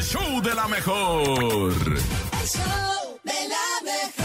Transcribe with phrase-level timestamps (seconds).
[0.00, 1.72] el show de la mejor.
[1.72, 4.24] El show de la mejor.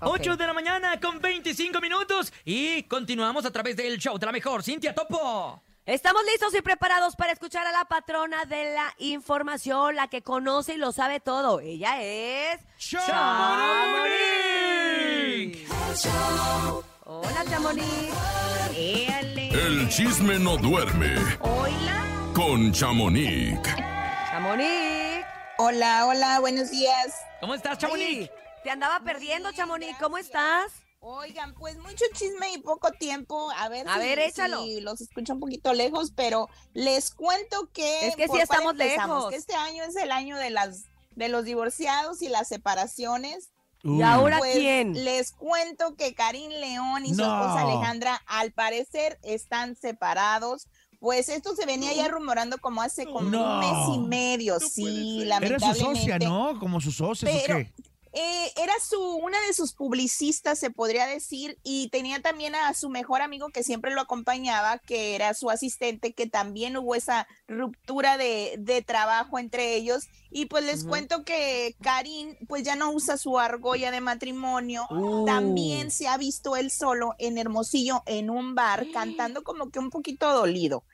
[0.00, 4.32] 8 de la mañana con 25 minutos y continuamos a través del show de la
[4.32, 4.62] mejor.
[4.62, 5.62] Cintia Topo.
[5.84, 10.76] Estamos listos y preparados para escuchar a la patrona de la información, la que conoce
[10.76, 11.60] y lo sabe todo.
[11.60, 12.58] Ella es...
[12.78, 14.08] ¡Chamonix!
[15.58, 17.84] El show Hola, Chamonix.
[18.72, 23.85] El chisme no duerme Hola, con Chamonix.
[24.60, 25.26] Chamonix.
[25.58, 27.14] Hola, hola, buenos días.
[27.40, 28.06] ¿Cómo estás, Chamonix?
[28.22, 28.30] Ay,
[28.64, 29.96] Te andaba perdiendo, Chamonix.
[29.98, 30.72] ¿Cómo estás?
[31.00, 33.50] Oigan, pues mucho chisme y poco tiempo.
[33.58, 34.62] A ver, A si, ver, échalo.
[34.64, 38.08] si los escucho un poquito lejos, pero les cuento que.
[38.08, 39.30] Es que sí ¿por cuál estamos lejos.
[39.30, 43.50] Que este año es el año de las de los divorciados y las separaciones.
[43.82, 45.04] ¿Y ahora Pues quién?
[45.04, 50.66] les cuento que Karim León y su esposa Alejandra al parecer están separados.
[51.00, 53.54] Pues esto se venía ya rumorando como hace como No.
[53.54, 56.00] un mes y medio, sí, Era su lamentablemente.
[56.00, 56.58] socia, ¿no?
[56.58, 57.72] Como sus socios, ¿o Pero- qué?
[58.18, 62.88] Eh, era su, una de sus publicistas, se podría decir, y tenía también a su
[62.88, 68.16] mejor amigo que siempre lo acompañaba, que era su asistente, que también hubo esa ruptura
[68.16, 70.08] de, de trabajo entre ellos.
[70.30, 74.86] Y pues les cuento que Karim, pues ya no usa su argolla de matrimonio.
[74.88, 75.26] Uh.
[75.26, 79.90] También se ha visto él solo en Hermosillo, en un bar, cantando como que un
[79.90, 80.84] poquito dolido.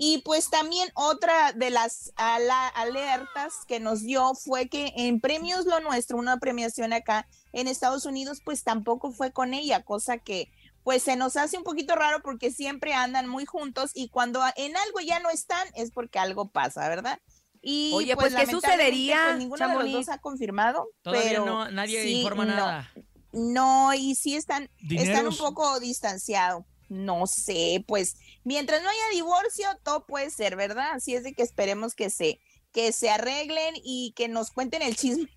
[0.00, 5.66] Y pues también otra de las ala- alertas que nos dio fue que en Premios
[5.66, 10.52] Lo Nuestro, una premiación acá en Estados Unidos, pues tampoco fue con ella, cosa que
[10.84, 14.76] pues se nos hace un poquito raro porque siempre andan muy juntos y cuando en
[14.76, 17.18] algo ya no están es porque algo pasa, ¿verdad?
[17.60, 21.44] Y Oye, pues, ¿qué lamentablemente, sucedería, pues, ninguno de los dos ha confirmado, Todavía pero
[21.44, 22.54] no, nadie sí, informa no.
[22.54, 22.92] nada.
[23.32, 26.64] No, y sí están, están un poco distanciados.
[26.88, 30.92] No sé, pues mientras no haya divorcio, todo puede ser, ¿verdad?
[30.92, 32.40] Así es de que esperemos que se,
[32.72, 35.28] que se arreglen y que nos cuenten el chisme,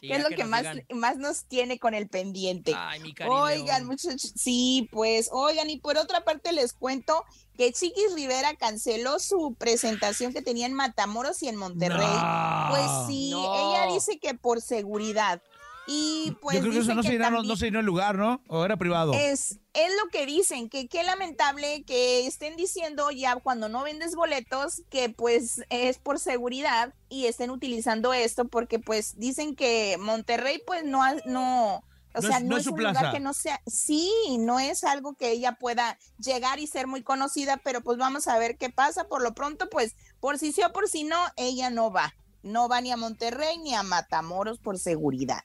[0.00, 2.72] que es lo que más, digan, más nos tiene con el pendiente.
[2.76, 7.24] Ay, mi Oigan, muchachos, sí, pues, oigan, y por otra parte les cuento
[7.56, 11.98] que Chiquis Rivera canceló su presentación que tenía en Matamoros y en Monterrey.
[12.06, 12.66] No.
[12.70, 13.72] Pues sí, No.
[13.72, 15.42] ella dice que por seguridad.
[15.86, 18.16] Y pues Yo creo que eso no se, llenó, también- no se llenó el lugar,
[18.16, 18.42] ¿no?
[18.48, 19.12] ¿O era privado?
[19.14, 24.14] es, es lo que dicen, que qué lamentable que estén diciendo ya cuando no vendes
[24.14, 30.62] boletos que pues es por seguridad y estén utilizando esto porque pues dicen que Monterrey
[30.66, 31.82] pues no, no, o
[32.14, 35.30] No sea, es- no, es, un lugar que no sea, sí, no es algo que
[35.30, 39.08] ella pueda llegar y ser muy conocida, pero pues vamos a ver qué pasa.
[39.08, 42.14] Por lo pronto, pues por si sí o por si no, ella no va.
[42.42, 45.40] No va ni a Monterrey ni a Matamoros por seguridad.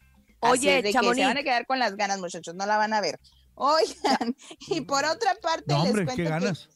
[0.46, 2.78] Así Oye, es de que se van a quedar con las ganas, muchachos, no la
[2.78, 3.20] van a ver.
[3.56, 4.36] Oigan,
[4.68, 6.70] y por otra parte No, les cuento qué que- ganas.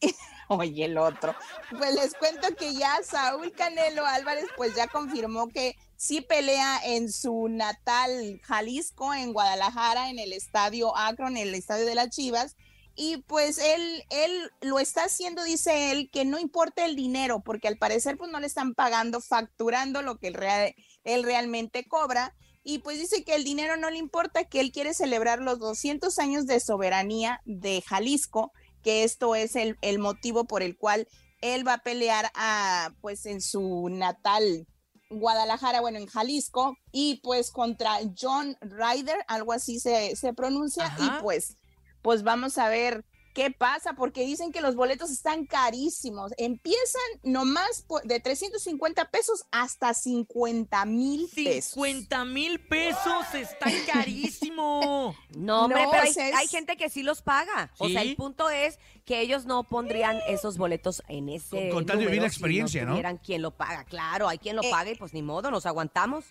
[0.50, 1.34] Oye, el otro.
[1.76, 7.12] Pues les cuento que ya Saúl Canelo Álvarez pues ya confirmó que sí pelea en
[7.12, 12.56] su natal Jalisco, en Guadalajara, en el estadio Akron, en el estadio de las Chivas.
[12.94, 17.68] Y pues él, él lo está haciendo, dice él, que no importa el dinero, porque
[17.68, 22.34] al parecer pues no le están pagando, facturando lo que él, real- él realmente cobra.
[22.68, 26.18] Y pues dice que el dinero no le importa, que él quiere celebrar los 200
[26.18, 28.52] años de soberanía de Jalisco
[28.82, 31.08] que esto es el, el motivo por el cual
[31.40, 34.66] él va a pelear a, pues en su natal
[35.10, 41.18] Guadalajara, bueno, en Jalisco, y pues contra John Ryder, algo así se, se pronuncia, Ajá.
[41.18, 41.56] y pues,
[42.02, 43.06] pues vamos a ver
[43.38, 49.44] qué pasa, porque dicen que los boletos están carísimos, empiezan nomás por- de 350 pesos
[49.52, 51.72] hasta 50 mil pesos.
[51.74, 55.14] 50 mil pesos está carísimo.
[55.36, 57.70] No, hombre, No, pero hay, o sea, es- hay gente que sí los paga.
[57.78, 61.86] O sea, el punto es que ellos no pondrían esos boletos en ese Con- con
[61.86, 63.00] tal de vivir la experiencia, si ¿no?
[63.00, 63.84] no quien lo paga.
[63.84, 66.24] Claro, hay quien lo Eh, paga y pues ni modo, nos aguantamos.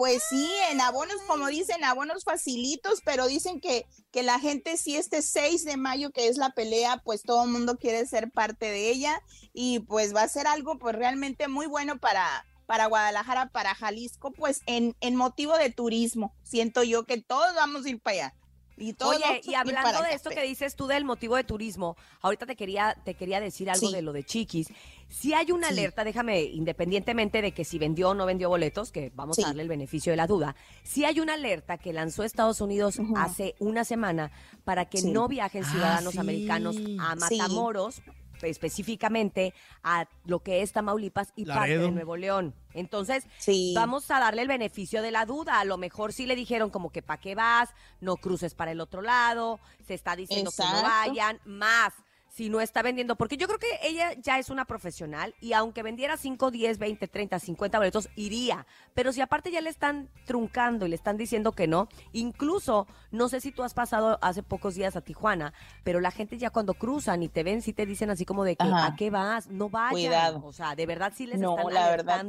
[0.00, 4.96] Pues sí, en abonos, como dicen, abonos facilitos, pero dicen que, que la gente sí
[4.96, 8.64] este 6 de mayo, que es la pelea, pues todo el mundo quiere ser parte
[8.64, 9.22] de ella
[9.52, 14.32] y pues va a ser algo pues realmente muy bueno para, para Guadalajara, para Jalisco,
[14.32, 16.34] pues en, en motivo de turismo.
[16.44, 18.34] Siento yo que todos vamos a ir para allá.
[18.80, 22.46] Y todos Oye, y hablando de esto que dices tú del motivo de turismo, ahorita
[22.46, 23.94] te quería, te quería decir algo Sí.
[23.94, 24.68] de lo de Chiquis.
[25.10, 25.74] Si hay una Sí.
[25.74, 29.42] alerta, déjame, independientemente de que si vendió o no vendió boletos, que vamos Sí.
[29.42, 32.98] a darle el beneficio de la duda, si hay una alerta que lanzó Estados Unidos
[33.16, 34.30] hace una semana
[34.64, 35.10] para que Sí.
[35.10, 36.18] no viajen Ah, ciudadanos sí.
[36.18, 37.36] americanos a Sí.
[37.38, 38.00] Matamoros,
[38.48, 39.52] específicamente
[39.82, 41.82] a lo que es Tamaulipas y parte Laredo.
[41.84, 42.54] de Nuevo León.
[42.72, 43.72] Entonces, Sí.
[43.74, 45.60] vamos a darle el beneficio de la duda.
[45.60, 47.70] A lo mejor sí le dijeron como que para qué vas,
[48.00, 51.92] no cruces para el otro lado, se está diciendo que no vayan, más.
[52.30, 55.82] Si no está vendiendo, porque yo creo que ella ya es una profesional y aunque
[55.82, 58.66] vendiera 5, 10, 20, 30, 50 boletos, iría.
[58.94, 63.28] Pero si aparte ya le están truncando y le están diciendo que no, incluso, no
[63.28, 66.74] sé si tú has pasado hace pocos días a Tijuana, pero la gente ya cuando
[66.74, 68.86] cruzan y te ven, sí te dicen así como de que, Ajá.
[68.86, 69.48] ¿a qué vas?
[69.48, 69.90] No vayan.
[69.90, 70.42] Cuidado.
[70.44, 72.24] O sea, de verdad sí les No, están la verdad.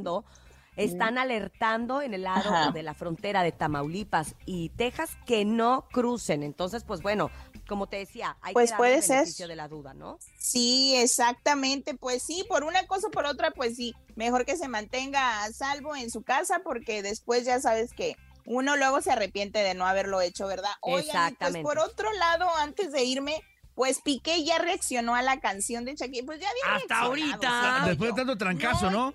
[0.78, 2.72] Están alertando en el lado Ajá.
[2.72, 6.44] de la frontera de Tamaulipas y Texas que no crucen.
[6.44, 7.30] Entonces, pues bueno,
[7.68, 9.28] como te decía, hay Pues que puede el ser.
[9.48, 10.18] de la duda, ¿no?
[10.38, 11.94] Sí, exactamente.
[11.96, 15.52] Pues sí, por una cosa o por otra, pues sí, mejor que se mantenga a
[15.52, 18.16] salvo en su casa porque después ya sabes que
[18.46, 20.72] uno luego se arrepiente de no haberlo hecho, ¿verdad?
[20.82, 21.62] Oigan, pues Exactamente.
[21.64, 23.42] por otro lado, antes de irme,
[23.76, 26.26] pues Piqué ya reaccionó a la canción de Shakira.
[26.26, 27.84] Pues ya había Hasta ahorita.
[27.88, 29.14] Después de tanto trancazo, ¿no?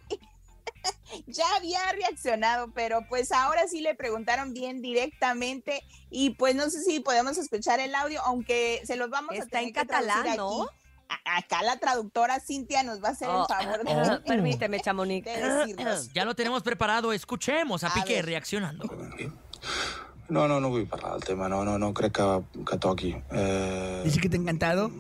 [1.26, 6.82] Ya había reaccionado, pero pues ahora sí le preguntaron bien directamente y pues no sé
[6.82, 10.14] si podemos escuchar el audio, aunque se los vamos a Está en tener que traducir
[10.14, 10.62] catalán, ¿no?
[10.64, 10.73] aquí.
[11.08, 14.23] A- Acá la traductora Cintia nos va a hacer Oh, el favor de, oh.
[14.26, 15.25] Permíteme, Chamonix.
[15.25, 15.76] de.
[16.12, 17.12] Ya lo tenemos preparado.
[17.12, 18.26] Escuchemos a, A Piqué ver.
[18.26, 18.88] reaccionando.
[20.29, 23.14] No, no, no vull parlar del tema, no, no, no crec que, que toqui.
[23.31, 24.91] Eh, Dice que te ha encantado.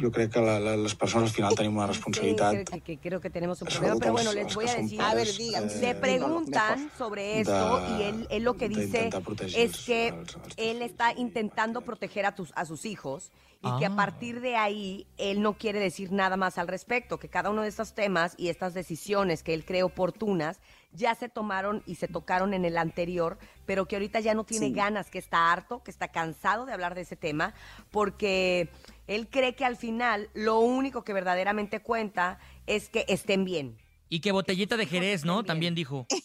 [0.00, 2.80] Jo crec que la, la, les persones al final tenim una Sí, responsabilitat creo, que,
[2.80, 5.00] que creo que tenemos un problema, pero bueno, les voy a decir.
[5.00, 9.10] A ver, eh, Le preguntan sobre esto de- y él, él lo que dice
[9.56, 13.86] es que els- els él está intentando proteger a, tus, a sus hijos y que
[13.86, 13.88] Ah.
[13.92, 17.62] a partir de ahí él no quiere decir nada más al respecto, que cada uno
[17.62, 20.60] de estos temas y estas decisiones que él cree oportunas
[20.92, 23.36] ya se tomaron y se tocaron en el anterior,
[23.66, 24.72] pero que ahorita ya no tiene Sí.
[24.72, 27.52] ganas, que está harto, que está cansado de hablar de ese tema,
[27.90, 28.70] porque
[29.08, 33.76] él cree que al final lo único que verdaderamente cuenta es que estén bien.
[34.08, 35.42] Y que botellita de Jerez, ¿no?
[35.44, 36.06] También dijo.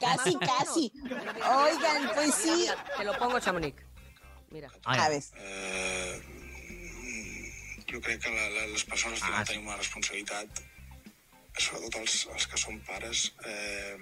[0.00, 0.92] Casi, casi.
[1.06, 2.50] Oigan, pues sí.
[2.62, 3.76] Mira, te lo pongo, Chamonix.
[4.50, 4.68] Mira.
[4.84, 6.20] A ver, Eh,
[7.90, 9.52] jo crec que la, la, les persones Ah, sí.
[9.52, 10.48] tenim una responsabilitat,
[11.58, 13.96] sobretot els, els que som pares, eh,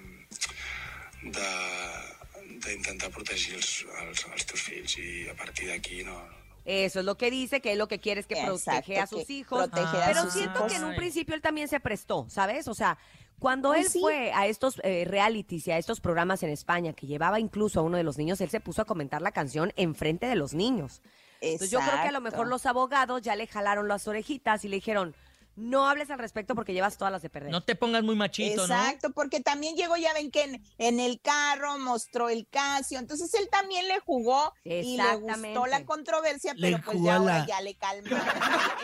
[1.21, 6.99] de- d'intentar protegir els, els, els teus fills i a partir d'aquí no, no, Eso
[6.99, 9.29] es lo que dice, que él lo que quiere es que Exacto, protege a sus
[9.29, 9.69] hijos.
[9.73, 10.71] Pero sus siento hijos.
[10.71, 12.67] que en un principio él también se prestó, ¿sabes?
[12.67, 12.97] O sea,
[13.39, 13.99] cuando Pues él sí.
[13.99, 17.83] fue a estos eh, realities y a estos programas en España, que llevaba incluso a
[17.83, 21.01] uno de los niños, él se puso a comentar la canción enfrente de los niños.
[21.41, 24.67] Entonces yo creo que a lo mejor los abogados ya le jalaron las orejitas y
[24.67, 25.15] le dijeron,
[25.55, 27.51] no hables al respecto porque llevas todas las de perder.
[27.51, 28.73] No te pongas muy machito, ¿no?
[28.73, 33.33] Exacto, porque también llegó, ya ven que en, en el carro mostró el Casio, entonces
[33.33, 37.45] él también le jugó y le gustó la controversia, Le pero pues ya ahora la-
[37.45, 38.27] ya le calmaron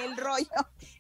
[0.04, 0.48] el, rollo.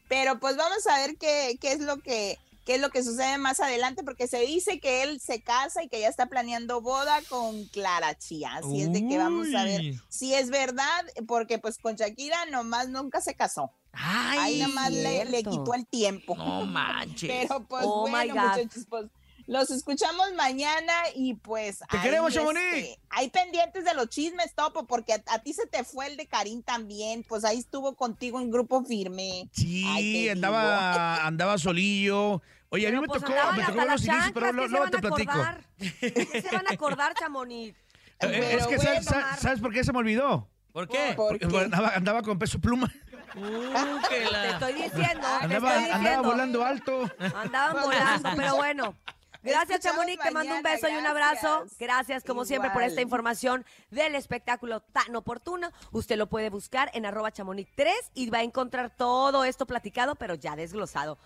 [0.07, 3.37] Pero pues vamos a ver qué, qué es lo que qué es lo que sucede
[3.37, 7.21] más adelante, porque se dice que él se casa y que ya está planeando boda
[7.29, 8.55] con Clara Chía.
[8.55, 12.89] Así es de que vamos a ver si es verdad, porque pues con Shakira nomás
[12.89, 13.71] nunca se casó.
[13.99, 15.49] Ay, Ahí nomás le, le cierto.
[15.51, 16.35] quitó el tiempo.
[16.35, 17.29] No manches.
[17.47, 18.41] Pero pues Oh, my bueno, God.
[18.41, 19.05] muchachos, pues
[19.47, 22.99] los escuchamos mañana y pues ¡Te ahí, queremos, este!
[23.09, 26.27] Hay pendientes de los chismes, Topo, porque a, a ti se te fue el de
[26.27, 29.47] Karim también, pues ahí estuvo contigo en grupo firme.
[29.53, 32.41] Sí, Ay, andaba, andaba solillo.
[32.69, 34.63] Oye, a mí Pero, me pues, tocó, me tocó las los inicios, pero ¿qué lo-
[34.63, 35.39] se luego van te a platico.
[36.33, 37.69] ¿Qué se van a acordar, Chamonix?
[37.69, 37.75] Eh,
[38.19, 40.49] Pero es que, ¿sabes, bueno, sabes- sabes por qué se me olvidó?
[40.73, 41.13] ¿Por qué?
[41.15, 41.57] ¿Por Porque qué?
[41.59, 42.93] andaba, andaba con peso pluma.
[43.35, 46.23] Uh, que Te estoy diciendo, te Andaba, estoy andaba diciendo.
[46.29, 47.11] volando alto.
[47.35, 48.95] Andaban volando, pero bueno.
[49.43, 50.21] Gracias, Chamonix.
[50.21, 51.65] Te mando un beso y un abrazo.
[51.79, 52.23] gracias.
[52.23, 55.69] Como siempre, por esta información del espectáculo tan oportuno.
[55.91, 60.15] Usted lo puede buscar en arroba chamonix 3 y va a encontrar todo esto platicado,
[60.15, 61.17] pero ya desglosado.